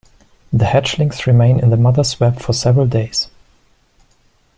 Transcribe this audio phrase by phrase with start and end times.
[0.51, 3.29] The hatchlings remain in the mother's web for several days.